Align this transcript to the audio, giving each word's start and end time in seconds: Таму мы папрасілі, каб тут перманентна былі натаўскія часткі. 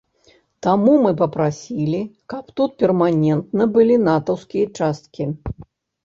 Таму 0.67 0.93
мы 1.01 1.09
папрасілі, 1.17 1.99
каб 2.33 2.45
тут 2.59 2.71
перманентна 2.83 3.67
былі 3.75 3.95
натаўскія 4.07 4.65
часткі. 4.77 5.23